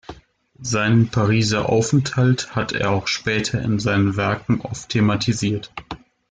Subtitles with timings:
[0.63, 5.71] Seinen Pariser Aufenthalt hat er auch später in seinen Werken oft thematisiert.